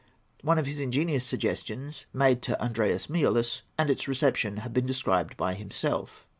One 0.41 0.57
of 0.57 0.65
his 0.65 0.79
ingenious 0.79 1.23
suggestions, 1.27 2.07
made 2.11 2.41
to 2.41 2.59
Andreas 2.59 3.05
Miaoulis, 3.05 3.61
and 3.77 3.87
its 3.87 4.07
reception, 4.07 4.57
have 4.65 4.73
been 4.73 4.87
described 4.87 5.37
by 5.37 5.53
himself. 5.53 6.25